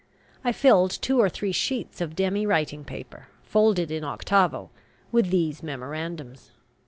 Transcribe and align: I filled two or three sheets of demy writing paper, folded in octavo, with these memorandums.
I 0.43 0.51
filled 0.51 0.89
two 0.89 1.21
or 1.21 1.29
three 1.29 1.51
sheets 1.51 2.01
of 2.01 2.15
demy 2.15 2.47
writing 2.47 2.83
paper, 2.83 3.27
folded 3.43 3.91
in 3.91 4.03
octavo, 4.03 4.71
with 5.11 5.29
these 5.29 5.61
memorandums. 5.61 6.49